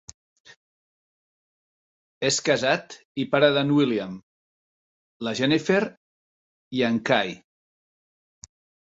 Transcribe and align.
És 2.29 2.39
casat 2.47 2.95
i 3.23 3.25
pare 3.33 3.49
d'en 3.57 3.73
William, 3.81 4.15
la 5.27 5.35
Jennifer 5.41 5.79
i 6.79 6.83
en 6.89 6.99
Ky. 7.11 7.37